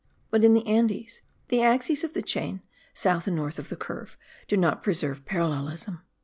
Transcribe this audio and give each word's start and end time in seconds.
but 0.31 0.43
in 0.43 0.55
the 0.55 0.65
Andes, 0.65 1.21
the 1.49 1.61
axes 1.61 2.03
of 2.03 2.13
the 2.15 2.23
chain, 2.23 2.63
south 2.91 3.27
and 3.27 3.35
north 3.35 3.59
of 3.59 3.69
the 3.69 3.75
curve, 3.75 4.17
do 4.47 4.57
not 4.57 4.81
preserve 4.81 5.25
parallelism. 5.25 6.01